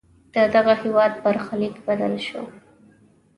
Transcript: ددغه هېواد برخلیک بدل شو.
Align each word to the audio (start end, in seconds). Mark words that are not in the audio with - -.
ددغه 0.35 0.73
هېواد 0.83 1.13
برخلیک 1.23 1.75
بدل 1.87 2.13
شو. 2.27 2.41